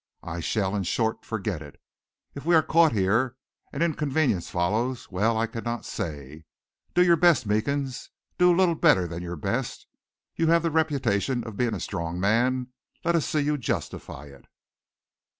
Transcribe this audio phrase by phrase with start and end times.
[0.23, 1.79] I shall, in short, forget it.
[2.33, 3.35] If we are caught here
[3.71, 6.45] and inconvenience follows, well, I cannot say.
[6.95, 8.09] Do your best, Meekins.
[8.39, 9.85] Do a little better than your best.
[10.35, 12.69] You have the reputation of being a strong man.
[13.05, 14.45] Let us see you justify it."